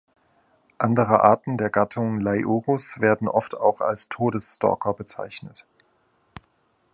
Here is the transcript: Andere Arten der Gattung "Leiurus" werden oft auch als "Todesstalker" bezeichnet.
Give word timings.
Andere 0.79 1.23
Arten 1.23 1.59
der 1.59 1.69
Gattung 1.69 2.19
"Leiurus" 2.21 2.99
werden 2.99 3.27
oft 3.27 3.53
auch 3.55 3.81
als 3.81 4.09
"Todesstalker" 4.09 4.93
bezeichnet. 4.95 5.63